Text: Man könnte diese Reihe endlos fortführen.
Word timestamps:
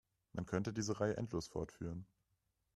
Man 0.33 0.47
könnte 0.47 0.73
diese 0.73 0.99
Reihe 0.99 1.15
endlos 1.15 1.47
fortführen. 1.47 2.07